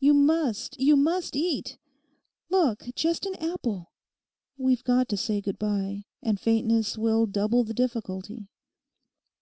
[0.00, 1.76] You must, you must eat;
[2.48, 3.92] look, just an apple.
[4.56, 6.06] We've got to say good bye.
[6.22, 8.48] And faintness will double the difficulty.